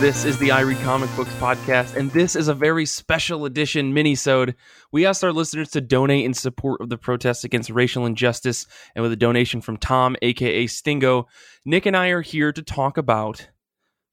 [0.00, 3.92] This is the I Read Comic Books podcast, and this is a very special edition
[3.92, 4.54] mini-sode.
[4.92, 9.02] We asked our listeners to donate in support of the protests against racial injustice, and
[9.02, 11.26] with a donation from Tom, aka Stingo,
[11.64, 13.48] Nick and I are here to talk about.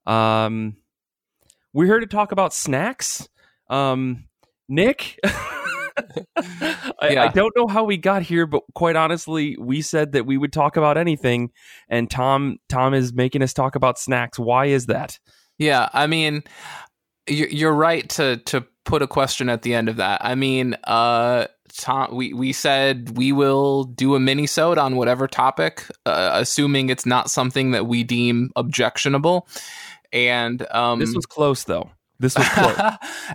[0.07, 0.77] Um,
[1.71, 3.29] we're here to talk about snacks.
[3.69, 4.25] Um,
[4.67, 5.19] Nick.
[5.25, 7.23] I, Yeah.
[7.25, 10.51] I don't know how we got here, but quite honestly, we said that we would
[10.51, 11.51] talk about anything,
[11.87, 14.39] and Tom Tom is making us talk about snacks.
[14.39, 15.19] Why is that?
[15.57, 16.43] Yeah, I mean,
[17.27, 20.23] you- you're right to to put a question at the end of that.
[20.23, 21.45] I mean, uh,
[21.77, 26.89] Tom, we we said we will do a mini sode on whatever topic, uh, assuming
[26.89, 29.47] it's not something that we deem objectionable.
[30.13, 31.89] And um, This was close, though.
[32.19, 32.77] This was close.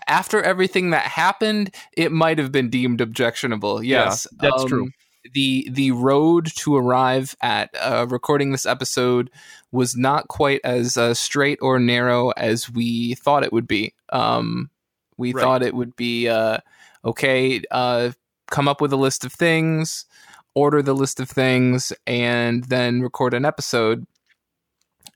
[0.06, 3.82] after everything that happened, it might have been deemed objectionable.
[3.82, 4.88] Yeah, Yes, that's Um, true.
[5.32, 9.30] The the road to arrive at uh, recording this episode
[9.70, 13.94] was not quite as uh, straight or narrow as we thought it would be.
[14.10, 14.70] Um,
[15.16, 15.42] we Right.
[15.42, 16.58] thought it would be uh,
[17.04, 17.62] okay.
[17.70, 18.12] Uh,
[18.50, 20.06] come up with a list of things,
[20.54, 24.06] order the list of things, and then record an episode.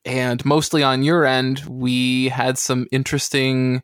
[0.04, 3.82] And mostly on your end, we had some interesting,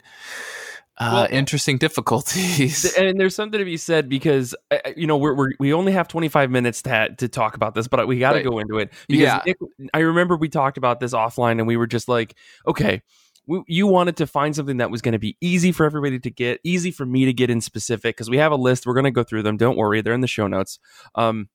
[1.01, 2.85] uh, Well- interesting difficulties.
[2.97, 6.07] and there's something to be said because uh, you know we're, we're we only have
[6.09, 8.45] 25 minutes to ha- to talk about this, but we got to Right.
[8.45, 9.43] go into it because Yeah.
[9.47, 9.57] Nick,
[9.95, 13.03] I remember we talked about this offline and we were just like, okay.
[13.47, 16.31] We, you wanted to find something that was going to be easy for everybody to
[16.31, 18.87] get, easy for me to get in specific because we have a list.
[18.87, 19.57] We're going to go through them.
[19.57, 20.79] Don't worry, they're in the show notes.
[21.17, 21.49] Um,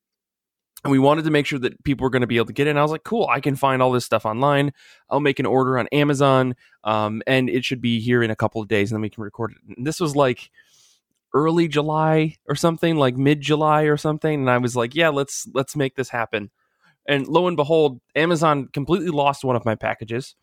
[0.84, 2.66] and we wanted to make sure that people were going to be able to get
[2.66, 2.76] in.
[2.76, 4.72] I was like, cool, I can find all this stuff online.
[5.10, 8.60] I'll make an order on Amazon, um, and it should be here in a couple
[8.60, 9.76] of days, and then we can record it.
[9.76, 10.50] And this was like
[11.34, 14.40] early July or something, like mid July or something.
[14.40, 16.50] And I was like, yeah, let's let's make this happen.
[17.06, 20.34] And lo and behold, Amazon completely lost one of my packages.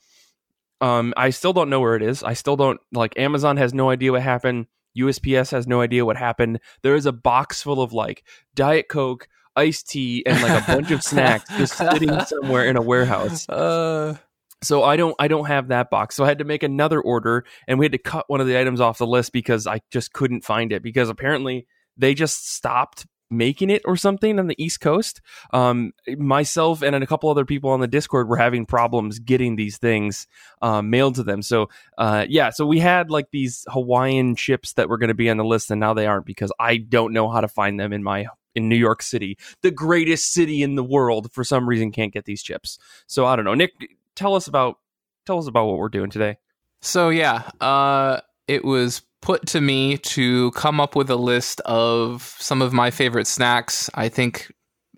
[0.81, 2.23] Um, I still don't know where it is.
[2.23, 4.67] I still don't like Amazon has no idea what happened.
[4.97, 6.59] USPS has no idea what happened.
[6.83, 8.23] There is a box full of like
[8.53, 12.81] Diet Coke, iced tea, and like a bunch of snacks just sitting somewhere in a
[12.81, 13.47] warehouse.
[13.49, 14.15] Uh,
[14.63, 16.15] So I don't I don't have that box.
[16.15, 18.59] So I had to make another order and we had to cut one of the
[18.59, 23.05] items off the list because I just couldn't find it because apparently they just stopped
[23.29, 25.21] making it or something on the East Coast.
[25.51, 29.77] Um, myself and a couple other people on the Discord were having problems getting these
[29.77, 30.27] things
[30.61, 31.41] um, mailed to them.
[31.41, 35.29] So uh, yeah, so we had like these Hawaiian chips that were going to be
[35.29, 37.91] on the list and now they aren't because I don't know how to find them
[37.91, 41.31] in my in New York City, the greatest city in the world.
[41.31, 42.77] For some reason, can't get these chips.
[43.07, 43.71] So I don't know, Nick
[44.15, 44.77] tell us about
[45.25, 46.37] tell us about what we're doing today.
[46.81, 52.35] So yeah, uh, it was put to me to come up with a list of
[52.39, 53.89] some of my favorite snacks.
[53.93, 54.51] I think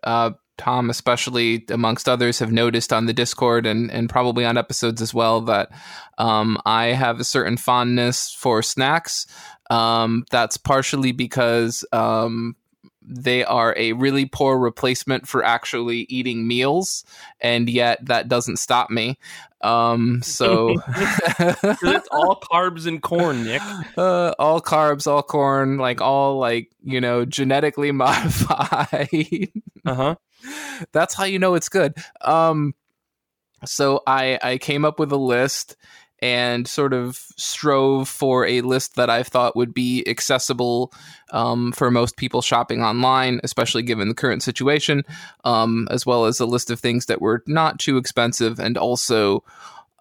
[0.04, 5.02] uh, Tom, especially amongst others, have noticed on the Discord and and probably on episodes
[5.02, 5.70] as well that
[6.18, 9.28] um, I have a certain fondness for snacks.
[9.70, 12.56] Um, that's partially because um,
[13.08, 17.04] they are a really poor replacement for actually eating meals,
[17.40, 19.18] and yet that doesn't stop me.
[19.62, 23.62] Um, so it's all carbs and corn, Nick.
[23.98, 29.52] uh, all carbs, all corn, like all like you know genetically modified.
[29.86, 30.16] Uh huh.
[30.92, 31.96] That's how you know it's good.
[32.22, 32.74] Um,
[33.66, 35.76] so I I came up with a list
[36.26, 40.92] and sort of strove for a list that I thought would be accessible
[41.30, 45.04] um, for most people shopping online, especially given the current situation,
[45.44, 49.44] um, as well as a list of things that were not too expensive and also,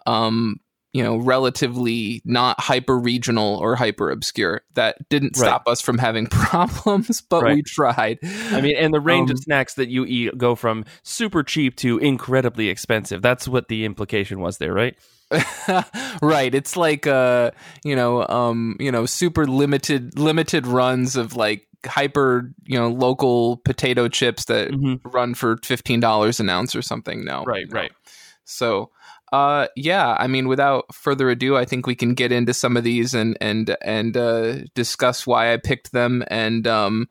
[0.06, 0.60] um,
[0.94, 4.62] you know, relatively not hyper regional or hyper obscure.
[4.74, 5.46] That didn't Right.
[5.48, 7.56] stop us from having problems, but Right.
[7.56, 8.18] we tried.
[8.22, 11.76] I mean, and the range of Um, snacks that you eat go from super cheap
[11.78, 13.20] to incredibly expensive.
[13.20, 14.96] That's what the implication was there, right?
[16.22, 17.50] right it's like uh
[17.82, 23.56] you know um you know super limited limited runs of like hyper you know local
[23.64, 25.00] potato chips that Mhm.
[25.04, 27.74] run for $15 an ounce or something no Right, no.
[27.80, 27.92] right.
[28.44, 28.90] so
[29.34, 32.84] uh yeah i mean without further ado i think we can get into some of
[32.84, 37.08] these and and and uh discuss why i picked them and um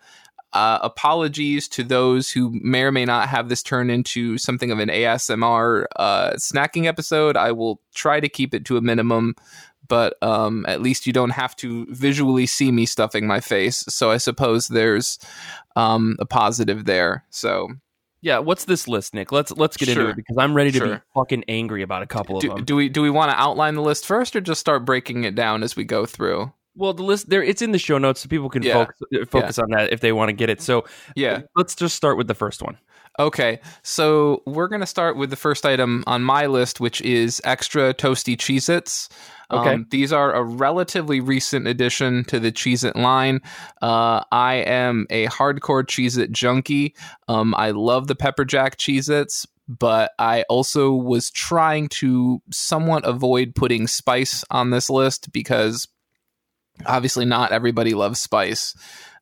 [0.53, 4.77] uh, apologies to those who may or may not have this turn into something of
[4.77, 7.35] an ASMR uh, snacking episode.
[7.35, 9.33] I will try to keep it to a minimum,
[9.87, 13.83] but um, at least you don't have to visually see me stuffing my face.
[13.89, 15.17] So I suppose there's
[15.75, 17.25] um, a positive there.
[17.31, 17.69] So
[18.23, 19.33] Yeah, what's this list, Nick?
[19.33, 22.37] Let's let's get into it because I'm ready to be fucking angry about a couple
[22.37, 22.63] of do, them.
[22.63, 25.35] do we do we want to outline the list first, or just start breaking it
[25.35, 26.51] down as we go through?
[26.75, 28.85] Well, the list there it's in the show notes, so people can Yeah.
[28.85, 30.61] focus uh, focus on that if they want to get it.
[30.61, 30.85] So
[31.17, 31.33] Yeah.
[31.33, 32.77] Uh, let's just start with the first one.
[33.19, 37.39] Okay, so we're going to start with the first item on my list, which is
[37.43, 38.69] extra toasty Cheez
[39.53, 39.83] Okay.
[39.89, 43.41] these are a relatively recent addition to the Cheez It line.
[43.81, 46.95] Uh, I am a hardcore Cheez It junkie.
[47.27, 53.07] Um, I love the Pepper Jack Cheez Its, but I also was trying to somewhat
[53.07, 55.87] avoid putting spice on this list because
[56.85, 58.75] obviously not everybody loves spice.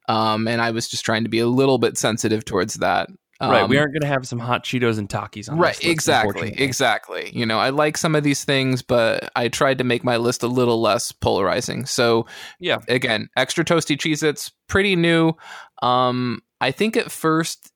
[0.08, 3.10] Um, and I was just trying to be a little bit sensitive towards that.
[3.42, 5.84] Right, we Um, aren't going to have some hot Cheetos and Takis on right this
[5.84, 7.32] list, exactly exactly.
[7.34, 10.44] You know i like some of these things but i tried to make my list
[10.44, 11.86] a little less polarizing.
[11.86, 12.26] So
[12.60, 12.80] Yeah.
[12.88, 15.34] again extra toasty cheez its pretty new.
[15.82, 17.72] Um i think at first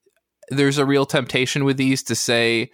[0.49, 2.69] there's a real temptation with these to say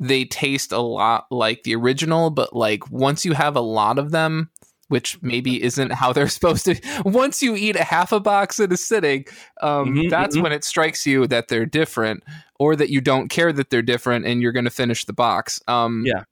[0.00, 4.10] they taste a lot like the original but like once you have a lot of
[4.10, 4.50] them
[4.92, 8.70] which maybe isn't how they're supposed to once you eat a half a box in
[8.70, 9.24] a sitting
[9.62, 10.42] um, Mhm, that's mhm.
[10.42, 12.22] when it strikes you that they're different
[12.60, 15.60] or that you don't care that they're different and you're going to finish the box
[15.66, 16.24] um, Yeah.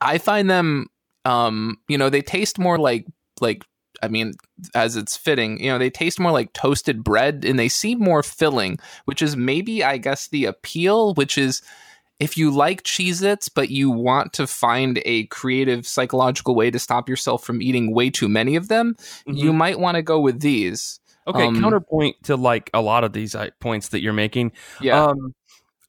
[0.00, 0.86] i find them
[1.24, 3.06] um, you know they taste more like
[3.40, 3.64] like
[4.02, 4.32] i mean
[4.74, 8.22] as it's fitting you know they taste more like toasted bread and they seem more
[8.22, 11.62] filling which is maybe i guess the appeal which is
[12.20, 16.78] if you like Cheez Its, but you want to find a creative psychological way to
[16.78, 18.96] stop yourself from eating way too many of them,
[19.26, 19.36] Mhm.
[19.38, 21.00] you might want to go with these.
[21.26, 24.52] Okay, Um, counterpoint to like a lot of these uh, points that you're making.
[24.80, 25.04] Yeah.
[25.04, 25.34] Um,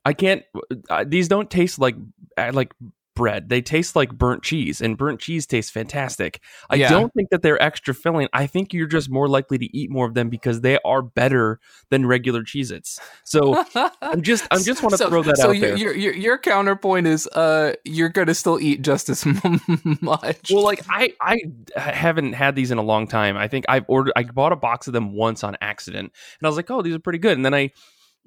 [0.05, 0.43] I can't.
[0.89, 1.95] Uh, these don't taste like
[2.37, 2.73] uh, like
[3.15, 3.49] bread.
[3.49, 6.39] They taste like burnt cheese, and burnt cheese tastes fantastic.
[6.69, 6.89] I Yeah.
[6.89, 8.27] don't think that they're extra filling.
[8.33, 11.59] I think you're just more likely to eat more of them because they are better
[11.89, 12.99] than regular Cheez-Its.
[13.23, 13.63] So
[14.01, 15.77] I'm just I'm just want to So- throw that so out your, there.
[15.77, 19.25] Your, your, your counterpoint is uh you're going to still eat just as
[20.01, 20.51] much.
[20.51, 21.39] Well, like I, I
[21.75, 23.37] haven't had these in a long time.
[23.37, 24.13] I think I've ordered.
[24.15, 26.95] I bought a box of them once on accident, and I was like, "Oh, these
[26.95, 27.71] are pretty good." And then I,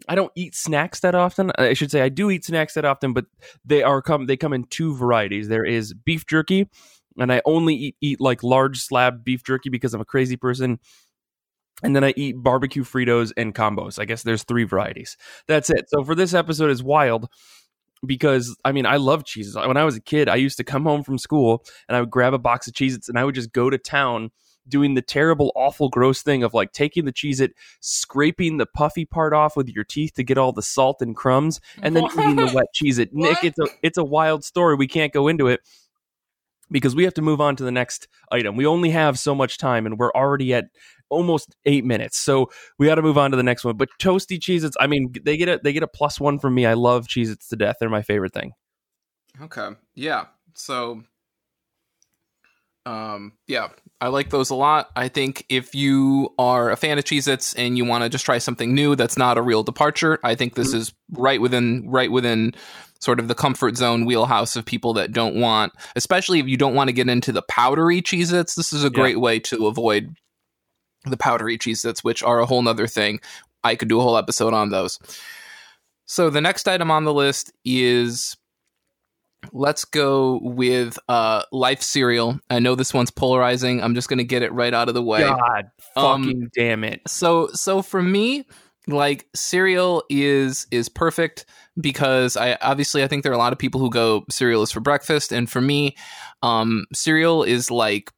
[0.06, 1.50] I don't eat snacks that often.
[1.59, 3.27] I should say I do eat snacks that often, but
[3.65, 4.27] they are come.
[4.27, 5.49] They come in two varieties.
[5.49, 6.69] There is beef jerky,
[7.19, 10.79] and I only eat eat like large slab beef jerky because I'm a crazy person.
[11.83, 14.00] And then I eat barbecue Fritos and combos.
[14.00, 15.17] I guess there's three varieties.
[15.47, 15.89] That's it.
[15.89, 17.29] So for this episode is wild
[18.05, 19.55] because I mean I love cheeses.
[19.55, 22.11] When I was a kid, I used to come home from school and I would
[22.11, 24.31] grab a box of Cheez-Its and I would just go to town
[24.69, 29.32] doing the terrible, awful, gross thing of like taking the Cheez-It, scraping the puffy part
[29.32, 32.53] off with your teeth to get all the salt and crumbs, and then eating the
[32.55, 33.11] wet Cheez-It.
[33.12, 34.75] Nick, it's a it's a wild story.
[34.76, 35.61] We can't go into it
[36.70, 38.56] because we have to move on to the next item.
[38.56, 40.67] We only have so much time and we're already at
[41.09, 42.19] almost eight minutes.
[42.19, 43.76] So we got to move on to the next one.
[43.76, 46.67] But toasty Cheez-Its, I mean, they get a they get a plus one from me.
[46.67, 47.76] I love Cheez-Its to death.
[47.81, 48.53] They're my favorite thing.
[49.41, 49.71] Okay.
[49.94, 50.26] Yeah.
[50.55, 51.03] So
[52.88, 53.69] um yeah,
[54.00, 54.88] I like those a lot.
[54.96, 58.38] I think if you are a fan of Cheez-Its and you want to just try
[58.38, 62.55] something new that's not a real departure, I think this is right within right within
[63.00, 66.75] sort of the comfort zone wheelhouse of people that don't want, especially if you don't
[66.75, 70.14] want to get into the powdery Cheez-Its, this is a great way to avoid
[71.05, 73.20] the powdery Cheez-Its, which are a whole nother thing.
[73.62, 74.99] I could do a whole episode on those.
[76.06, 78.37] So the next item on the list is
[79.52, 82.40] let's go with uh life cereal.
[82.50, 83.82] I know this one's polarizing.
[83.82, 85.23] I'm just gonna get it right out of the way.
[85.23, 87.02] God Um, fucking damn it.
[87.08, 88.44] so so for me
[88.87, 91.45] like cereal is is perfect
[91.78, 94.71] because i obviously i think there are a lot of people who go cereal is
[94.73, 95.30] for breakfast.
[95.30, 95.95] And for me
[96.42, 98.11] um cereal is like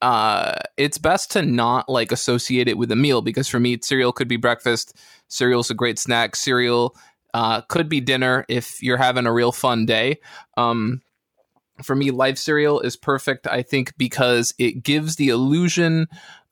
[0.00, 4.12] uh it's best to not like associate it with a meal because for me cereal
[4.12, 4.96] could be breakfast.
[5.26, 6.36] Cereal's a great snack.
[6.36, 6.94] Cereal
[7.34, 10.20] uh could be dinner if you're having a real fun day.
[10.56, 11.02] Um
[11.82, 16.08] for me life cereal is perfect i think because it gives the illusion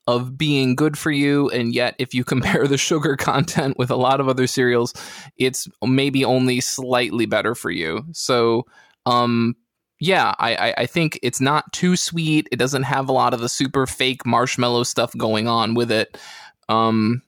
[0.07, 3.97] of being good for you and yet if you compare the sugar content with a
[3.97, 4.95] lot of other cereals
[5.37, 8.05] it's maybe only slightly better for you.
[8.13, 8.65] So
[9.05, 9.57] um
[9.99, 12.49] yeah I, I i think it's not too sweet.
[12.53, 16.19] It doesn't have a lot of the super fake marshmallow stuff going on with it.
[16.69, 17.23] Um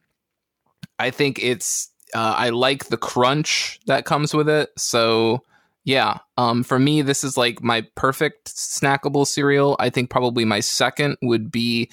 [0.99, 5.43] i think it's uh, i like the crunch that comes with it so
[5.85, 10.61] yeah um for me this is like my perfect snackable cereal i think probably my
[10.61, 11.91] second would be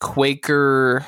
[0.00, 1.04] Quaker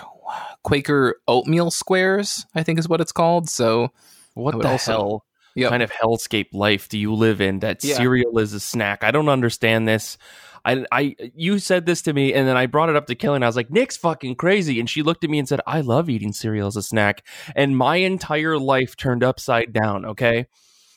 [0.63, 3.49] Quaker oatmeal squares, I think is what it's called.
[3.49, 3.91] So
[4.35, 5.25] What the also- hell
[5.57, 5.71] Yep.
[5.71, 7.97] kind of hellscape life do you live in that Yeah.
[7.97, 9.03] cereal is a snack?
[9.03, 10.17] I don't understand this.
[10.65, 13.37] I, I, you said this to me, and then I brought it up to Kelly,
[13.37, 15.81] and I was like, "Nick's fucking crazy," and she looked at me and said, "I
[15.81, 20.05] love eating cereal as a snack," and my entire life turned upside down.
[20.05, 20.47] Okay,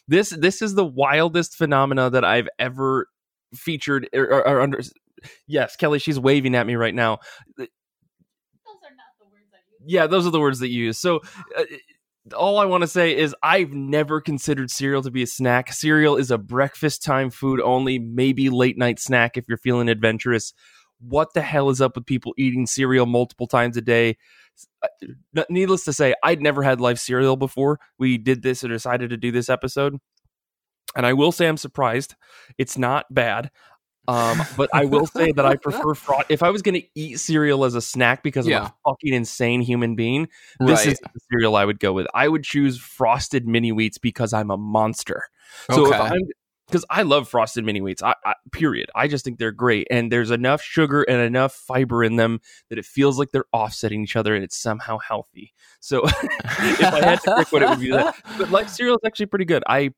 [0.07, 3.07] this this is the wildest phenomena that I've ever
[3.53, 4.81] featured or, or, or under.
[5.47, 7.19] Yes, Kelly, she's waving at me right now.
[7.57, 7.67] Those
[8.83, 9.93] are not the words I use.
[9.93, 10.97] Yeah, those are the words that you use.
[10.97, 11.21] So.
[11.57, 11.63] Uh,
[12.31, 15.73] all I want to say is I've never considered cereal to be a snack.
[15.73, 20.53] Cereal is a breakfast time food only, maybe late night snack if you're feeling adventurous.
[20.99, 24.17] What the hell is up with people eating cereal multiple times a day?
[24.81, 27.79] Uh, needless to say, I'd never had life cereal before.
[27.97, 29.97] We did this or decided to do this episode.
[30.95, 32.15] And I will say I'm surprised.
[32.57, 33.49] It's not bad.
[34.07, 36.25] Um, but I will say that I prefer fraud.
[36.29, 38.59] If I was going to eat cereal as a snack because yeah.
[38.59, 40.27] I'm a fucking insane human being,
[40.59, 40.93] this right.
[40.93, 42.07] is the cereal I would go with.
[42.13, 45.29] I would choose frosted mini wheats because I'm a monster.
[45.71, 45.95] So okay.
[45.95, 46.21] if I'm
[46.67, 48.01] because I love frosted mini wheats.
[48.01, 48.89] I, I, period.
[48.95, 52.79] I just think they're great, and there's enough sugar and enough fiber in them that
[52.79, 55.53] it feels like they're offsetting each other, and it's somehow healthy.
[55.79, 58.15] So if I had to pick what it would be, that.
[58.37, 59.63] But like cereal is actually pretty good.
[59.67, 59.91] I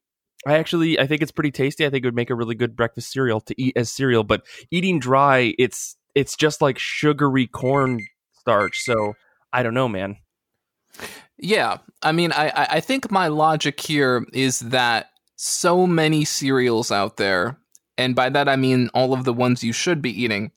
[0.46, 1.86] I actually I think it's pretty tasty.
[1.86, 4.44] I think it would make a really good breakfast cereal to eat as cereal, but
[4.72, 8.82] eating dry, it's it's just like sugary corn starch.
[8.82, 9.14] So
[9.52, 10.18] I don't know, man.
[11.38, 17.18] Yeah, I mean, I I think my logic here is that so many cereals out
[17.18, 17.58] there,
[17.98, 20.52] and by that I mean all of the ones you should be eating,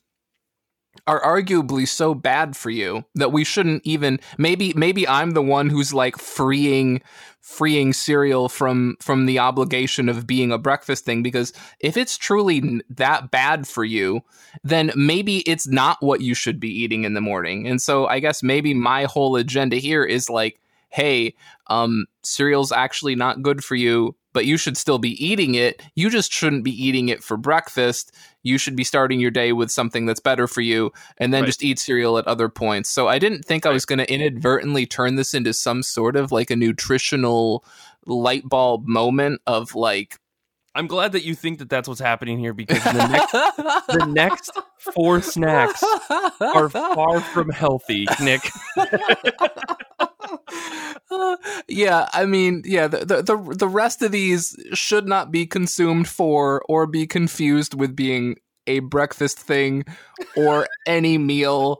[1.06, 5.70] are arguably so bad for you that we shouldn't even maybe maybe I'm the one
[5.70, 7.02] who's like freeing
[7.40, 12.82] freeing cereal from from the obligation of being a breakfast thing because if it's truly
[12.90, 14.20] that bad for you
[14.64, 18.20] then maybe it's not what you should be eating in the morning and so i
[18.20, 21.34] guess maybe my whole agenda here is like hey
[21.68, 25.82] um cereal's actually not good for you but you should still be eating it.
[25.96, 28.14] You just shouldn't be eating it for breakfast.
[28.48, 31.46] You should be starting your day with something that's better for you and then right.
[31.46, 32.90] just eat cereal at other points.
[32.90, 33.70] So I didn't think right.
[33.70, 37.64] I was going to inadvertently turn this into some sort of like a nutritional
[38.06, 40.18] light bulb moment of like
[40.74, 43.32] I'm glad that you think that that's what's happening here because the next,
[43.88, 44.58] the next
[44.94, 45.82] four snacks
[46.40, 48.48] are far from healthy, Nick.
[51.68, 56.62] yeah, I mean, yeah, the, the, the rest of these should not be consumed for
[56.68, 59.84] or be confused with being a breakfast thing
[60.36, 61.78] or any meal.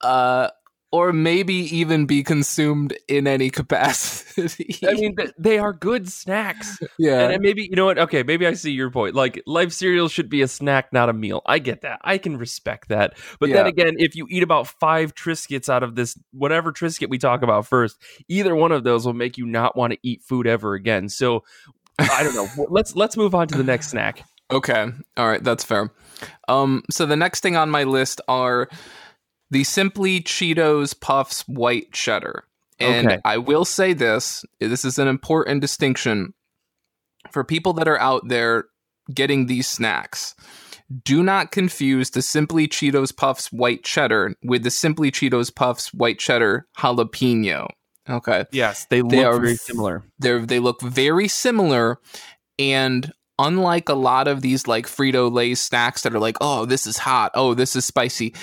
[0.00, 0.48] Uh,
[0.92, 4.76] or maybe even be consumed in any capacity.
[4.88, 6.78] I mean, they are good snacks.
[6.98, 7.30] Yeah.
[7.30, 7.98] And maybe, you know what?
[7.98, 9.14] Okay, maybe I see your point.
[9.14, 11.42] Like, life cereal should be a snack, not a meal.
[11.46, 12.00] I get that.
[12.02, 13.16] I can respect that.
[13.38, 13.56] But yeah.
[13.56, 17.42] then again, if you eat about five Triscuits out of this, whatever Triscuit we talk
[17.42, 17.96] about first,
[18.28, 21.08] either one of those will make you not want to eat food ever again.
[21.08, 21.44] So,
[22.00, 22.66] I don't know.
[22.70, 24.24] let's let's move on to the next snack.
[24.50, 24.86] Okay.
[25.16, 25.92] All right, that's fair.
[26.48, 28.68] Um so the next thing on my list are
[29.50, 32.44] the Simply Cheetos Puffs White Cheddar.
[32.78, 33.20] And okay.
[33.24, 36.32] I will say this this is an important distinction
[37.30, 38.64] for people that are out there
[39.12, 40.34] getting these snacks.
[41.04, 46.18] Do not confuse the Simply Cheetos Puffs White Cheddar with the Simply Cheetos Puffs White
[46.18, 47.68] Cheddar Jalapeno.
[48.08, 48.44] Okay.
[48.50, 50.02] Yes, they look they are, very similar.
[50.18, 52.00] They they look very similar,
[52.58, 56.86] and unlike a lot of these like Frito Lay snacks that are like, oh, this
[56.86, 58.34] is hot, oh, this is spicy,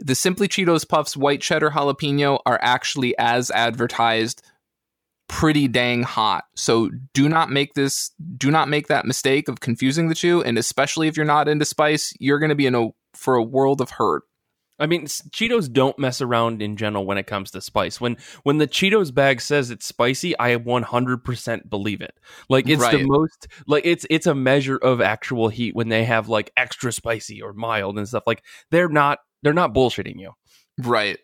[0.00, 4.42] the Simply Cheetos Puffs white cheddar jalapeno are actually as advertised
[5.28, 6.44] pretty dang hot.
[6.56, 10.58] So do not make this do not make that mistake of confusing the two and
[10.58, 13.80] especially if you're not into spice, you're going to be in a for a world
[13.80, 14.24] of hurt.
[14.80, 18.00] I mean, Cheetos don't mess around in general when it comes to spice.
[18.00, 22.18] When when the Cheetos bag says it's spicy, I 100% believe it.
[22.48, 22.98] Like it's right.
[22.98, 26.92] the most like it's it's a measure of actual heat when they have like extra
[26.92, 28.24] spicy or mild and stuff.
[28.26, 30.32] Like they're not they're not bullshitting you.
[30.78, 31.18] Right.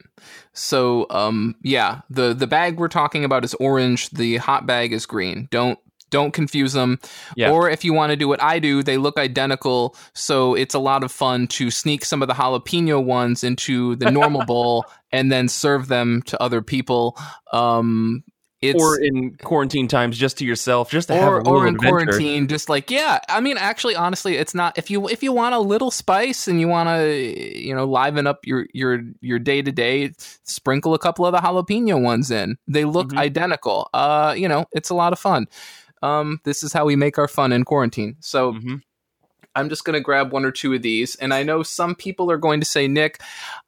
[0.53, 5.07] So um yeah, the the bag we're talking about is orange, the hot bag is
[5.07, 5.49] green.
[5.51, 5.79] Don't
[6.11, 7.01] don't confuse them.
[7.37, 7.51] Yeah.
[7.51, 10.79] Or if you want to do what I do, they look identical, so it's a
[10.79, 15.33] lot of fun to sneak some of the jalapeno ones into the normal bowl and
[15.33, 17.19] then serve them to other people.
[17.53, 18.23] Um
[18.63, 21.75] it's, or in quarantine times, just to yourself, just to or, have a or in
[21.75, 22.07] adventure.
[22.07, 23.19] quarantine, just like yeah.
[23.29, 26.59] I mean, actually, honestly, it's not if you if you want a little spice and
[26.59, 30.13] you want to you know liven up your your your day to day,
[30.45, 32.57] sprinkle a couple of the jalapeno ones in.
[32.67, 33.19] They look mm-hmm.
[33.19, 33.91] identical.
[33.93, 35.47] Uh, you know, it's a lot of fun.
[36.03, 38.17] Um, this is how we make our fun in quarantine.
[38.21, 38.53] So.
[38.53, 38.77] Mm-hmm.
[39.57, 41.17] I'm just going to grab one or two of these.
[41.17, 43.21] And I know some people are going to say, Nick,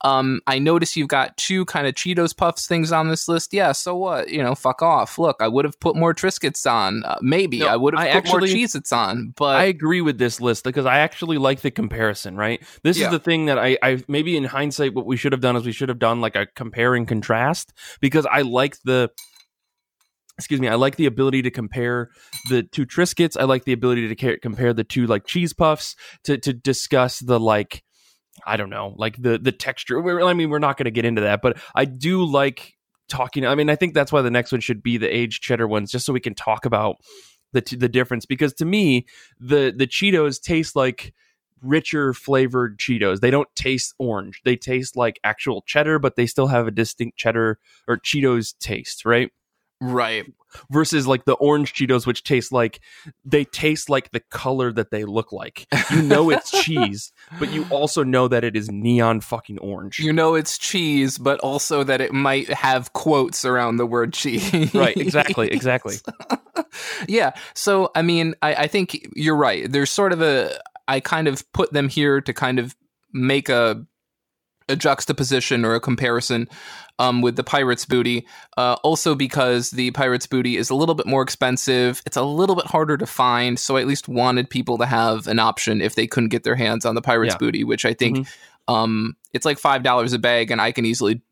[0.02, 3.52] um, I notice you've got two kind of Cheetos Puffs things on this list.
[3.52, 4.28] Yeah, so what?
[4.28, 5.18] You know, fuck off.
[5.18, 7.02] Look, I would have put more Triscuits on.
[7.04, 9.34] Uh, maybe no, I would have put actually, more Cheez Its on.
[9.36, 12.62] But I agree with this list because I actually like the comparison, right?
[12.82, 13.06] This yeah.
[13.06, 15.64] is the thing that I, I maybe in hindsight, what we should have done is
[15.64, 19.10] we should have done like a compare and contrast because I like the
[20.38, 22.10] excuse me, I like the ability to compare
[22.48, 23.36] the two Triscuits.
[23.38, 27.40] I like the ability to compare the two like cheese puffs to to discuss the
[27.40, 27.82] like
[28.46, 29.98] I don't know, like the the texture.
[30.22, 32.74] I mean, we're not going to get into that, but I do like
[33.08, 33.44] talking.
[33.44, 35.90] I mean, I think that's why the next one should be the aged cheddar ones,
[35.90, 36.96] just so we can talk about
[37.52, 38.24] the the difference.
[38.24, 39.06] Because to me,
[39.40, 41.12] the the Cheetos taste like
[41.60, 43.18] richer flavored Cheetos.
[43.20, 44.40] They don't taste orange.
[44.44, 49.04] They taste like actual cheddar, but they still have a distinct cheddar or Cheetos taste,
[49.04, 49.32] right?
[49.80, 50.24] Right.
[50.70, 52.80] Versus like the orange Cheetos, which taste like
[53.24, 55.66] they taste like the color that they look like.
[55.90, 59.98] You know it's cheese, but you also know that it is neon fucking orange.
[59.98, 64.74] You know it's cheese, but also that it might have quotes around the word cheese.
[64.74, 65.96] right, exactly, exactly.
[67.08, 67.32] yeah.
[67.54, 69.70] So I mean, I, I think you're right.
[69.70, 70.58] There's sort of a
[70.88, 72.74] I kind of put them here to kind of
[73.12, 73.84] make a
[74.68, 76.48] a juxtaposition or a comparison
[76.98, 78.26] um, with the Pirates Booty.
[78.56, 82.56] Uh, also, because the Pirates Booty is a little bit more expensive, it's a little
[82.56, 83.58] bit harder to find.
[83.58, 86.56] So I at least wanted people to have an option if they couldn't get their
[86.56, 87.38] hands on the Pirates Yeah.
[87.38, 88.74] Booty, which I think Mm-hmm.
[88.74, 91.22] um, it's like five dollars a bag, and I can easily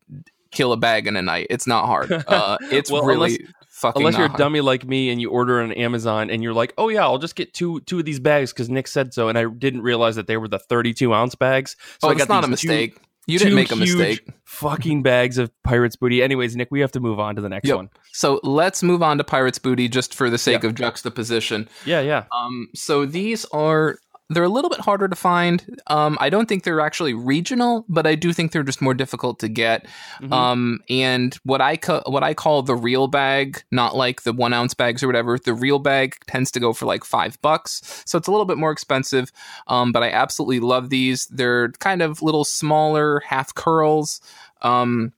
[0.51, 1.47] kill a bag in a night.
[1.49, 2.11] It's not hard.
[2.27, 4.01] Uh, it's Well, really fucking.
[4.01, 4.39] Unless you're a hard.
[4.39, 7.35] dummy like me and you order on Amazon and you're like, oh yeah, I'll just
[7.35, 10.25] get two two of these bags because Nick said so, and I didn't realize that
[10.27, 11.75] they were the 32 ounce bags.
[11.99, 12.97] So oh, I got it's not a these two- mistake.
[13.27, 14.27] You didn't make a mistake.
[14.45, 16.23] Fucking bags of Pirates Booty.
[16.23, 17.75] Anyways, Nick, we have to move on to the next Yep.
[17.75, 17.89] one.
[18.13, 21.67] So let's move on to Pirates Booty just for the sake of juxtaposition.
[21.85, 22.23] Yeah, yeah.
[22.35, 23.97] Um, so these are
[24.29, 25.79] they're a little bit harder to find.
[25.87, 29.39] Um, I don't think they're actually regional, but I do think they're just more difficult
[29.39, 29.85] to get.
[30.21, 30.33] Mhm.
[30.33, 34.53] Um, and what I ca- what I call the real bag, not like the one
[34.53, 35.37] ounce bags or whatever.
[35.39, 38.57] The real bag tends to go for like five bucks, so it's a little bit
[38.57, 39.31] more expensive.
[39.67, 41.25] Um, but I absolutely love these.
[41.27, 44.19] They're kind of little smaller half curls.
[44.61, 45.13] Um,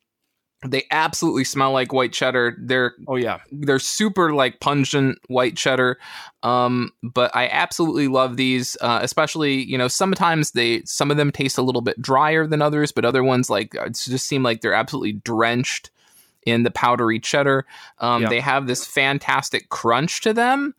[0.65, 2.57] they absolutely smell like white cheddar.
[2.59, 3.39] They're oh yeah.
[3.51, 5.97] they're super like pungent white cheddar
[6.43, 11.31] um but i absolutely love these uh especially you know sometimes they some of them
[11.31, 14.41] taste a little bit drier than others but other ones like uh, it just seem
[14.41, 15.89] like they're absolutely drenched
[16.45, 17.65] in the powdery cheddar
[17.99, 18.29] um Yeah.
[18.29, 20.73] they have this fantastic crunch to them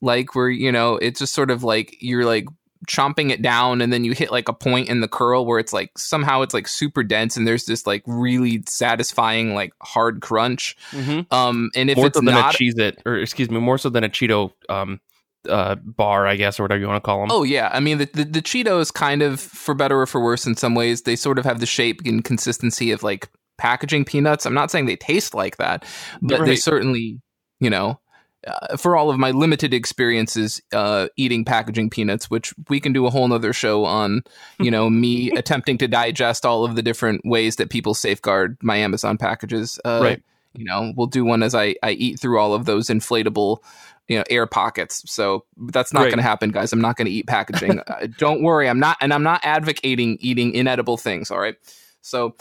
[0.00, 2.46] like where you know it's just sort of like you're like
[2.86, 5.72] chomping it down and then you hit like a point in the curl where it's
[5.72, 10.76] like somehow it's like super dense and there's this like really satisfying like hard crunch
[10.92, 11.32] Mm-hmm.
[11.34, 13.78] um, and if more it's so than not, a Cheez It, or excuse me, more
[13.78, 15.00] so than a Cheeto um,
[15.48, 17.28] uh, bar, I guess, or whatever you want to call them.
[17.30, 20.46] oh yeah, I mean the, the the Cheetos kind of, for better or for worse,
[20.46, 24.46] in some ways, they sort of have the shape and consistency of like packaging peanuts.
[24.46, 25.84] I'm not saying they taste like that,
[26.22, 27.20] but they certainly,
[27.60, 28.00] you know.
[28.46, 33.06] Uh, for all of my limited experiences uh, eating packaging peanuts, which we can do
[33.06, 34.22] a whole nother show on,
[34.60, 38.76] you know, me attempting to digest all of the different ways that people safeguard my
[38.76, 39.80] Amazon packages.
[39.84, 40.22] Uh, Right.
[40.56, 43.58] You know, we'll do one as I, I eat through all of those inflatable,
[44.06, 45.02] you know, air pockets.
[45.10, 46.10] So that's not Right.
[46.10, 46.72] going to happen, guys.
[46.72, 47.80] I'm not going to eat packaging.
[47.86, 48.68] uh, don't worry.
[48.68, 51.30] I'm not, and I'm not advocating eating inedible things.
[51.32, 51.56] All right.
[52.02, 52.36] So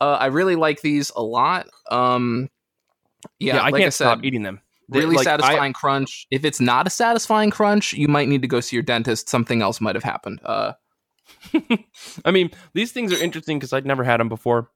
[0.00, 1.68] uh, I really like these a lot.
[1.90, 2.48] Um,
[3.38, 4.60] yeah, I like can't I said, stop eating them.
[4.98, 6.26] Really like, I- satisfying crunch.
[6.30, 9.28] If it's not a satisfying crunch, you might need to go see your dentist.
[9.28, 10.40] Something else might have happened.
[10.44, 10.72] Uh,
[12.24, 14.70] I mean, these things are interesting because I'd never had them before,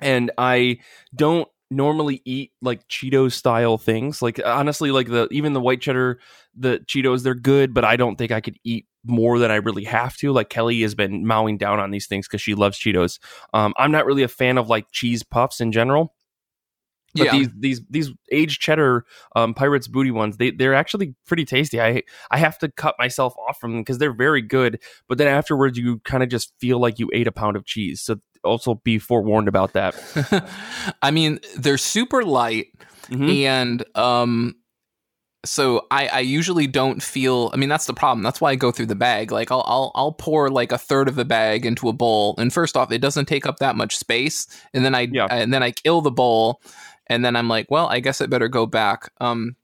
[0.00, 0.78] and I
[1.14, 4.22] don't normally eat like Cheeto style things.
[4.22, 6.20] Like honestly, like the even the white cheddar,
[6.54, 9.84] the Cheetos, they're good, but I don't think I could eat more than I really
[9.84, 10.32] have to.
[10.32, 13.18] Like Kelly has been mowing down on these things because she loves Cheetos.
[13.52, 16.14] Um, I'm not really a fan of like cheese puffs in general.
[17.16, 21.44] But yeah, these these these aged cheddar um, pirates booty ones they they're actually pretty
[21.44, 21.80] tasty.
[21.80, 24.80] I I have to cut myself off from them because they're very good.
[25.08, 28.00] But then afterwards, you kind of just feel like you ate a pound of cheese.
[28.02, 29.94] So also be forewarned about that.
[31.02, 32.66] I mean, they're super light,
[33.08, 33.44] Mhm.
[33.44, 34.54] and um,
[35.44, 37.50] so I, I usually don't feel.
[37.52, 38.22] I mean, that's the problem.
[38.22, 39.30] That's why I go through the bag.
[39.30, 42.52] Like I'll I'll I'll pour like a third of the bag into a bowl, and
[42.52, 45.26] first off, it doesn't take up that much space, and then I Yeah.
[45.30, 46.60] and then I kill the bowl,
[47.08, 49.10] and then I'm like, well, I guess I better go back.
[49.20, 49.56] Um,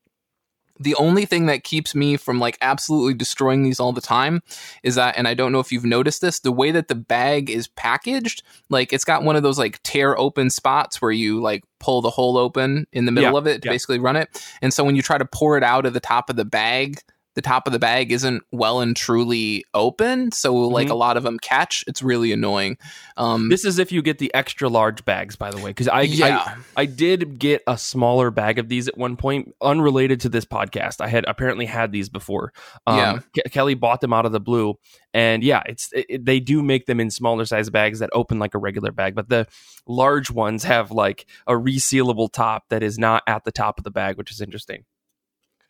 [0.81, 4.43] the only thing that keeps me from like absolutely destroying these all the time
[4.83, 7.51] is that and i don't know if you've noticed this the way that the bag
[7.51, 11.63] is packaged like it's got one of those like tear open spots where you like
[11.79, 13.73] pull the hole open in the middle Yeah, of it to yeah.
[13.73, 14.29] basically run it
[14.61, 16.99] and so when you try to pour it out of the top of the bag
[17.35, 20.91] the top of the bag isn't well and truly open so like Mhm.
[20.93, 22.77] a lot of them catch it's really annoying
[23.17, 26.03] um This is if you get the extra large bags, by the way, because I,
[26.03, 30.29] yeah I I did get a smaller bag of these at one point, unrelated to
[30.29, 31.01] this podcast.
[31.01, 32.53] I had apparently had these before.
[32.87, 33.19] Um, Yeah.
[33.19, 34.75] Ke- Kelly bought them out of the blue,
[35.15, 38.39] and yeah, it's it, it- they do make them in smaller size bags that open
[38.39, 39.47] like a regular bag, but the
[39.87, 43.91] large ones have like a resealable top that is not at the top of the
[43.91, 44.85] bag, which is interesting.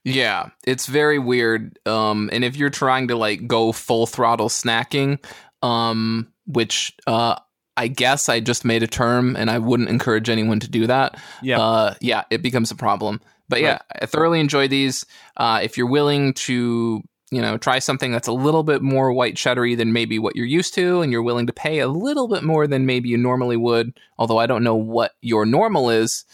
[0.04, 1.78] Yeah, it's very weird.
[1.86, 5.24] Um, and if you're trying to like go full throttle snacking,
[5.62, 7.36] um, which uh,
[7.76, 11.18] I guess I just made a term, and I wouldn't encourage anyone to do that.
[11.40, 11.60] Yeah.
[11.60, 13.20] uh, yeah, it becomes a problem.
[13.48, 15.04] But yeah, I thoroughly enjoy these.
[15.36, 19.34] Uh, if you're willing to, you know, try something that's a little bit more white
[19.34, 22.42] cheddary than maybe what you're used to, and you're willing to pay a little bit
[22.42, 26.24] more than maybe you normally would, although I don't know what your normal is.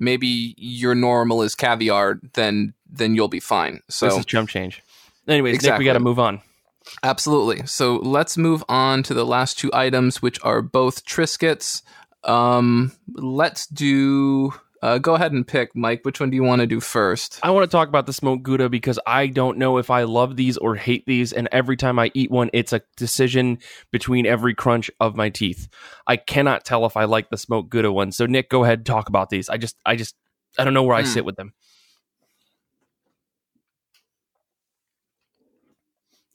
[0.00, 3.80] Maybe your normal is caviar, then then you'll be fine.
[3.88, 4.82] So this is chump change.
[5.26, 6.40] Anyways, Nick, we got to move on.
[7.02, 7.66] Absolutely.
[7.66, 11.82] So let's move on to the last two items, which are both Triscuits.
[12.24, 14.52] Um, let's do.
[14.82, 16.00] Uh, go ahead and pick, Mike.
[16.02, 17.40] Which one do you want to do first?
[17.42, 20.36] I want to talk about the smoked Gouda because I don't know if I love
[20.36, 21.32] these or hate these.
[21.32, 23.60] And every time I eat one, it's a decision
[23.92, 25.68] between every crunch of my teeth.
[26.06, 28.12] I cannot tell if I like the smoked Gouda one.
[28.12, 29.48] So, Nick, go ahead and talk about these.
[29.48, 30.16] I just, I just,
[30.58, 31.08] I don't know where I Hmm.
[31.08, 31.54] sit with them.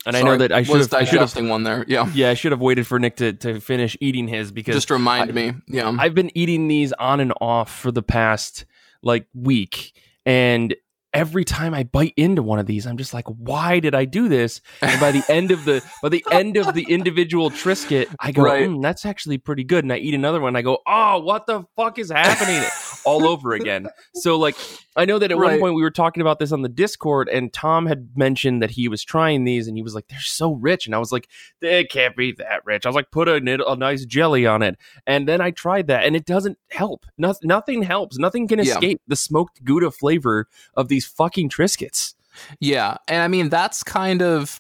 [0.06, 1.84] And I know that I should was have, I should have, digesting one there.
[1.88, 4.90] Yeah, yeah, I should have waited for Nick to, to finish eating his because just
[4.90, 5.54] remind I- me.
[5.68, 8.66] Yeah, I've been eating these on and off for the past
[9.04, 9.94] like week.
[10.26, 10.76] And
[11.14, 14.28] every time I bite into one of these, I'm just like, why did I do
[14.30, 14.62] this?
[14.82, 18.44] And by the end of the by the end of the individual Triscuit, I go,
[18.44, 18.68] Right.
[18.70, 19.84] "Mm, that's actually pretty good.
[19.84, 22.64] And I eat another one, I go, oh, what the fuck is happening?
[23.06, 23.88] All over again.
[24.16, 24.56] So like
[24.96, 27.54] I know that at one point we were talking about this on the Discord, and
[27.54, 30.86] Tom had mentioned that he was trying these, and he was like, "They're so rich,"
[30.88, 31.30] and I was like,
[31.62, 33.36] "They can't be that rich." I was like, "Put a,
[33.68, 37.06] a nice jelly on it," and then I tried that, and it doesn't help.
[37.18, 38.18] No, nothing helps.
[38.20, 38.66] Nothing can Yeah.
[38.74, 42.14] escape the smoked Gouda flavor of these fucking Triscuits.
[42.60, 44.60] Yeah, and I mean that's kind of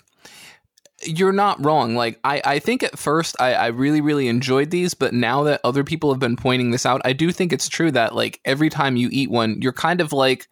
[1.05, 1.95] you're not wrong.
[1.95, 5.61] Like I, I think at first I, I really, really enjoyed these, but now that
[5.63, 8.69] other people have been pointing this out, I do think it's true that like every
[8.69, 10.47] time you eat one, you're kind of like,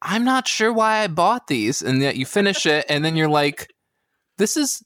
[0.00, 3.28] I'm not sure why I bought these, and yet you finish it, and then you're
[3.28, 3.72] like,
[4.36, 4.82] this is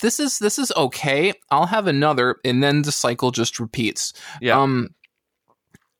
[0.00, 1.32] this is this is okay.
[1.50, 4.12] I'll have another, and then the cycle just repeats.
[4.40, 4.60] Yeah.
[4.60, 4.90] Um,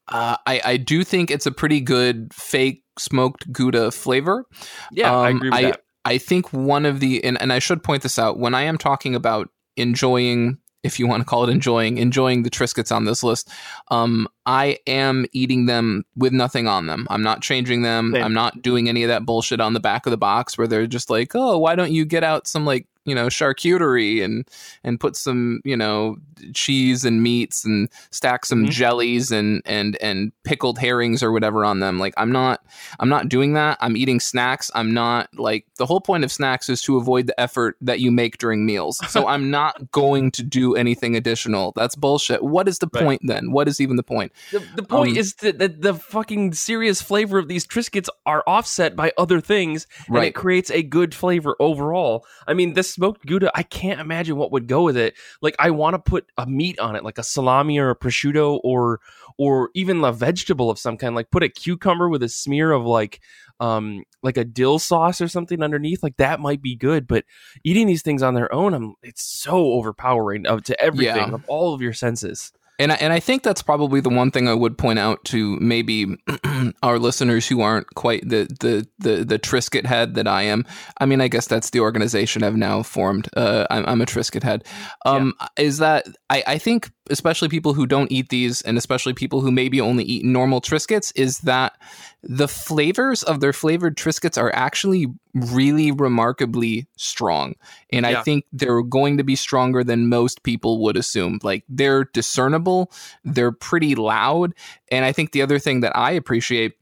[0.07, 4.45] uh, I I do think it's a pretty good fake smoked Gouda flavor.
[4.93, 5.83] Yeah, I um, agree with I- that.
[6.05, 8.79] I think one of the and, and I should point this out when I am
[8.79, 13.23] talking about enjoying, if you want to call it enjoying, enjoying the Triscuits on this
[13.23, 13.51] list,
[13.91, 17.07] um, I am eating them with nothing on them.
[17.11, 18.13] I'm not changing them.
[18.13, 18.25] Same.
[18.25, 20.87] I'm not doing any of that bullshit on the back of the box where they're
[20.87, 24.47] just like, oh, why don't you get out some like you know charcuterie and
[24.85, 26.17] and put some you know
[26.55, 28.71] cheese and meats and stack some Mhm.
[28.71, 31.99] jellies and and and pickled herrings or whatever on them.
[31.99, 32.63] Like i'm not
[33.01, 33.79] i'm not doing that.
[33.81, 34.71] I'm eating snacks.
[34.75, 38.11] I'm not like the whole point of snacks is to avoid the effort that you
[38.11, 38.99] make during meals.
[39.09, 41.73] So i'm not going to do anything additional.
[41.75, 42.43] That's bullshit.
[42.43, 43.03] What is the Right.
[43.05, 43.51] point then?
[43.53, 44.33] What is even the point?
[44.53, 48.43] The, the point Um, is that, that the fucking serious flavor of these Triscuits are
[48.47, 52.25] offset by other things, and it creates a good flavor overall.
[52.47, 55.15] I mean, this smoked Gouda, I can't imagine what would go with it.
[55.41, 58.59] Like, I want to put a meat on it, like a salami or a prosciutto,
[58.65, 59.01] or
[59.39, 61.15] or even a vegetable of some kind.
[61.15, 63.21] Like, put a cucumber with a smear of like
[63.61, 66.03] um like a dill sauce or something underneath.
[66.03, 67.07] Like that might be good.
[67.07, 67.25] But
[67.65, 71.35] eating these things on their own, I'm it's so overpowering of to everything Yeah.
[71.35, 72.53] of all of your senses.
[72.79, 75.57] And I, and I think that's probably the one thing I would point out to
[75.57, 76.17] maybe
[76.83, 80.65] our listeners who aren't quite the the the, the Triscuit head that I am.
[80.99, 83.29] I mean, I guess that's the organization I've now formed.
[83.37, 84.65] Uh, I'm, I'm a Triscuit head.
[85.05, 89.41] Um, Is that I, I think especially people who don't eat these, and especially people
[89.41, 91.77] who maybe only eat normal Triscuits, is that
[92.23, 97.55] the flavors of their flavored Triscuits are actually really remarkably strong.
[97.93, 101.39] And I think they're going to be stronger than most people would assume.
[101.43, 102.91] Like they're discernible,
[103.25, 104.55] they're pretty loud.
[104.91, 106.75] And I think the other thing that I appreciate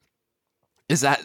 [0.88, 1.22] is that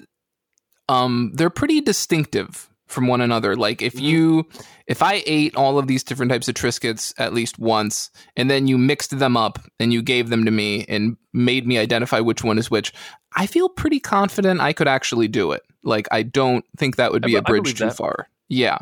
[0.90, 3.56] um, they're pretty distinctive from one another.
[3.56, 4.02] Like if Mhm.
[4.02, 4.50] you,
[4.88, 8.68] if I ate all of these different types of Triscuits at least once, and then
[8.68, 12.44] you mixed them up and you gave them to me and made me identify which
[12.44, 12.94] one is which,
[13.36, 15.64] I feel pretty confident I could actually do it.
[15.84, 17.96] Like I don't think that would be be- a I bridge too that.
[17.98, 18.28] far.
[18.50, 18.78] Yeah.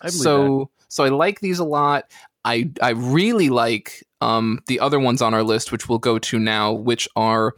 [0.00, 0.12] I believe that.
[0.12, 2.04] So so I like these a lot.
[2.44, 6.38] I I really like um the other ones on our list, which we'll go to
[6.38, 7.54] now, which are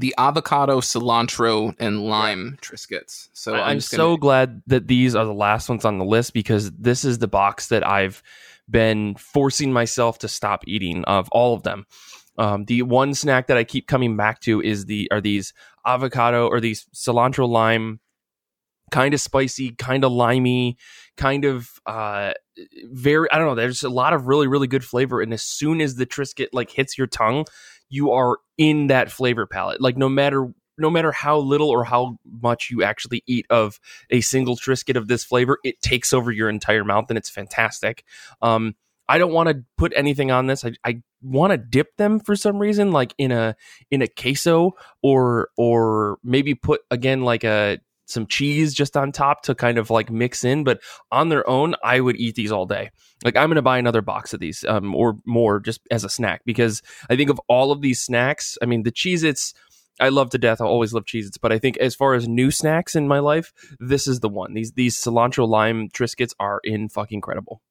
[0.00, 3.28] the avocado, cilantro, and lime Triscuits.
[3.32, 6.04] So I- I'm, I'm so gonna, glad that these are the last ones on the
[6.04, 8.22] list because this is the box that I've
[8.68, 11.86] been forcing myself to stop eating of all of them.
[12.38, 15.54] Um, the one snack that I keep coming back to is the are these
[15.86, 18.00] avocado or these cilantro lime,
[18.90, 20.76] kind of spicy, kind of limey,
[21.16, 22.32] kind of uh,
[22.92, 23.30] very.
[23.32, 23.54] I don't know.
[23.54, 26.70] There's a lot of really really good flavor, and as soon as the Triscuit like
[26.70, 27.46] hits your tongue,
[27.88, 29.80] you are in that flavor palette.
[29.80, 34.20] Like no matter no matter how little or how much you actually eat of a
[34.20, 38.04] single Triscuit of this flavor, it takes over your entire mouth and it's fantastic.
[38.42, 38.74] Um,
[39.08, 40.64] I don't want to put anything on this.
[40.64, 43.56] I, I want to dip them for some reason, like in a
[43.90, 44.72] in a queso
[45.02, 49.90] or or maybe put again like a some cheese just on top to kind of
[49.90, 50.64] like mix in.
[50.64, 50.80] But
[51.12, 52.90] on their own, I would eat these all day.
[53.24, 56.08] Like I'm going to buy another box of these um, or more just as a
[56.08, 58.56] snack because I think of all of these snacks.
[58.62, 59.54] I mean, the Cheez Its.
[59.98, 60.60] I love to death.
[60.60, 63.18] I always love Cheez Its, but I think as far as new snacks in my
[63.18, 64.54] life, this is the one.
[64.54, 67.62] These these cilantro lime Triscuits are in fucking incredible.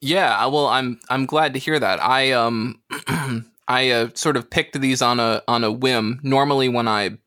[0.00, 2.02] Yeah, well, I'm I'm glad to hear that.
[2.02, 2.80] I um
[3.68, 6.20] I uh, sort of picked these on a on a whim.
[6.22, 7.18] Normally, when I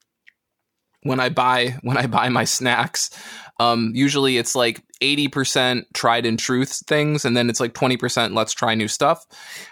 [1.04, 3.10] when I buy when I buy my snacks,
[3.60, 7.98] um, usually it's like eighty percent tried and truth things, and then it's like twenty
[7.98, 9.26] percent let's try new stuff.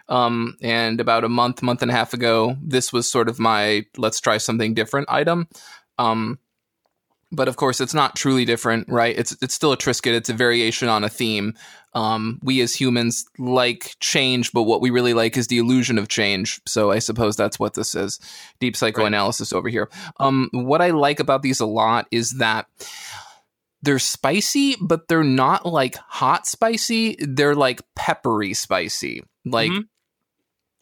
[0.10, 3.86] Um, and about a month month and a half ago, this was sort of my
[3.98, 5.48] let's try something different item.
[5.98, 6.39] Um,
[7.32, 9.17] but of course, it's not truly different, right?
[9.17, 10.13] It's it's still a Triscuit.
[10.13, 11.54] It's a variation on a theme.
[11.93, 16.08] Um, we as humans like change, but what we really like is the illusion of
[16.08, 16.62] change.
[16.65, 18.19] So I suppose that's what this is.
[18.60, 19.58] Deep psychoanalysis right.
[19.58, 19.89] over here.
[20.19, 22.67] Um, what I like about these a lot is that
[23.82, 27.17] they're spicy, but they're not like hot spicy.
[27.19, 29.23] They're like peppery spicy.
[29.45, 29.82] Like mm-hmm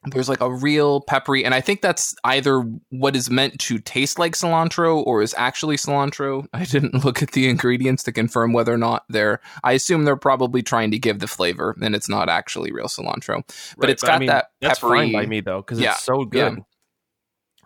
[0.05, 4.17] there's like a real peppery and i think that's either what is meant to taste
[4.17, 6.47] like cilantro or is actually cilantro.
[6.53, 10.15] I didn't look at the ingredients to confirm whether or not they're i assume they're
[10.15, 13.43] probably trying to give the flavor and it's not actually real cilantro.
[13.77, 15.79] But right, it's but got I mean, that that's peppery fine by me though because
[15.79, 16.63] yeah, it's so good.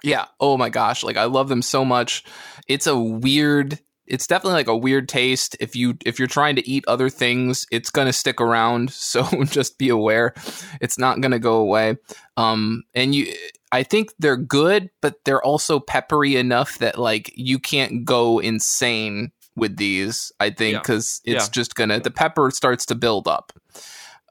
[0.03, 0.17] Yeah.
[0.17, 2.23] yeah oh my gosh like i love them so much.
[2.67, 5.55] It's a weird it's definitely like a weird taste.
[5.59, 8.93] If you if you're trying to eat other things, it's gonna stick around.
[9.13, 10.33] So just be aware,
[10.81, 11.97] it's not gonna go away.
[12.35, 13.31] Um, and you,
[13.71, 19.31] I think they're good, but they're also peppery enough that like you can't go insane
[19.55, 20.31] with these.
[20.39, 21.35] I think because yeah.
[21.35, 21.51] it's yeah.
[21.51, 23.53] just gonna the pepper starts to build up.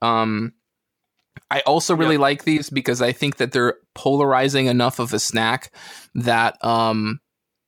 [0.00, 0.52] Um,
[1.50, 2.22] I also really yeah.
[2.22, 5.70] like these because I think that they're polarizing enough of a snack
[6.14, 7.20] that um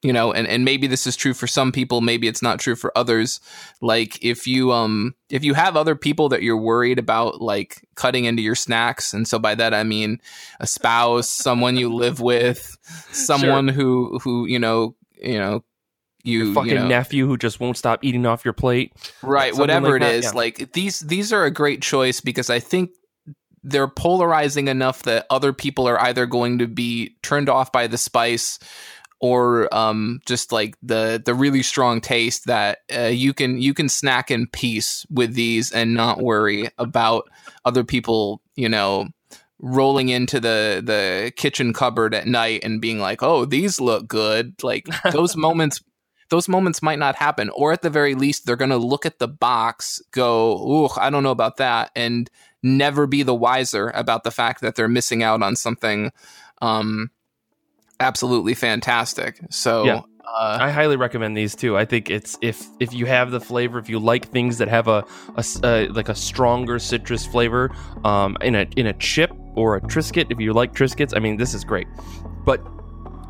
[0.05, 2.77] you know and, and maybe this is true for some people maybe it's not true
[2.77, 3.41] for others
[3.81, 8.27] like if you um if you have other people that you're worried about like cutting
[8.27, 10.21] into your snacks and so by that i mean
[10.61, 12.77] a spouse someone you live with
[13.11, 13.75] someone sure.
[13.75, 15.65] who who you know you know
[16.23, 19.57] you your fucking you know, nephew who just won't stop eating off your plate right
[19.57, 20.31] whatever like it that, is yeah.
[20.33, 22.91] like these these are a great choice because i think
[23.67, 27.97] they're polarizing enough that other people are either going to be turned off by the
[27.97, 28.59] spice
[29.21, 33.89] or um, just like the the really strong taste that uh, you can you can
[33.89, 37.29] snack in peace with these and not worry about
[37.65, 39.09] other people you know
[39.61, 44.55] rolling into the the kitchen cupboard at night and being like oh these look good.
[44.63, 45.83] Like those moments
[46.31, 49.19] those moments might not happen or at the very least they're going to look at
[49.19, 52.31] the box go ooh i don't know about that and
[52.63, 56.11] never be the wiser about the fact that they're missing out on something
[56.63, 57.11] um,
[58.05, 59.41] absolutely fantastic.
[59.51, 60.01] So yeah.
[60.27, 61.77] Uh, I highly recommend these too.
[61.77, 64.89] I think it's if if you have the flavor, if you like things that have
[64.89, 65.05] a,
[65.37, 67.71] a uh, like a stronger citrus flavor
[68.05, 71.37] um, in a in a chip or a Triscuit, if you like Triscuits, I mean
[71.37, 71.87] this is great.
[72.45, 72.61] But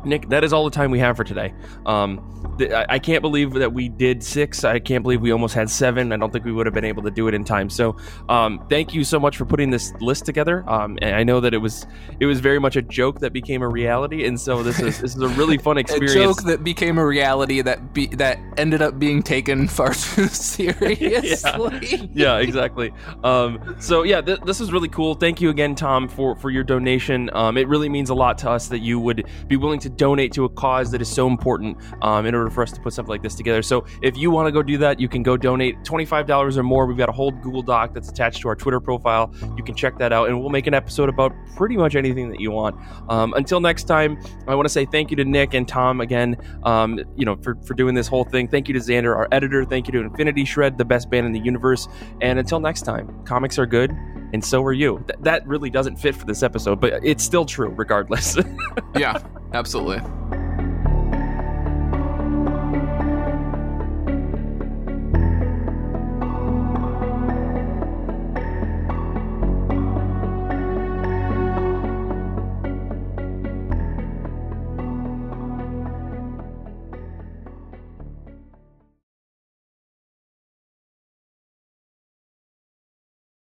[0.05, 1.53] Nick, that is all the time we have for today.
[1.85, 2.31] Um,
[2.71, 4.63] I can't believe that we did six.
[4.63, 6.13] I can't believe we almost had seven.
[6.13, 7.69] I don't think we would have been able to do it in time.
[7.69, 7.97] So,
[8.29, 10.63] um, thank you so much for putting this list together.
[10.69, 11.85] Um, and I know that it was
[12.19, 15.15] it was very much a joke that became a reality, and so this is this
[15.15, 16.13] is a really fun experience.
[16.13, 20.27] a joke that became a reality that be, that ended up being taken far too
[20.27, 20.97] seriously.
[21.81, 22.05] yeah.
[22.13, 22.93] yeah, exactly.
[23.23, 25.15] Um, so yeah, th- this is really cool.
[25.15, 27.29] Thank you again, Tom, for for your donation.
[27.33, 30.31] Um, it really means a lot to us that you would be willing to donate
[30.33, 33.09] to a cause that is so important um, in order for us to put something
[33.09, 33.61] like this together.
[33.61, 36.85] So if you want to go do that, you can go donate $25 or more.
[36.85, 39.33] We've got a whole Google Doc that's attached to our Twitter profile.
[39.57, 42.39] You can check that out, and we'll make an episode about pretty much anything that
[42.39, 42.75] you want.
[43.09, 46.37] Um, until next time, I want to say thank you to Nick and Tom again,
[46.63, 48.47] um, you know, for, for doing this whole thing.
[48.47, 49.65] Thank you to Xander, our editor.
[49.65, 51.87] Thank you to Infinity Shred, the best band in the universe.
[52.21, 53.95] And until next time, comics are good
[54.33, 55.03] and so are you.
[55.07, 58.37] Th- that really doesn't fit for this episode, but it's still true regardless.
[58.95, 59.21] yeah,
[59.53, 60.01] absolutely.